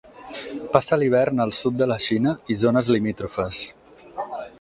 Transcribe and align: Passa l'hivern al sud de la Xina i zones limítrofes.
Passa 0.75 0.97
l'hivern 1.01 1.43
al 1.45 1.53
sud 1.57 1.77
de 1.81 1.87
la 1.91 1.97
Xina 2.05 2.33
i 2.55 2.57
zones 2.63 2.89
limítrofes. 2.95 3.61